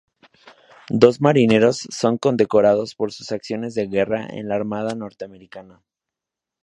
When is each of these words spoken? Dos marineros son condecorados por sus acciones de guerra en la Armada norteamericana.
Dos 1.01 1.21
marineros 1.21 1.87
son 1.91 2.17
condecorados 2.17 2.95
por 2.95 3.11
sus 3.13 3.31
acciones 3.31 3.75
de 3.75 3.85
guerra 3.87 4.25
en 4.25 4.47
la 4.47 4.55
Armada 4.55 4.95
norteamericana. 4.95 5.83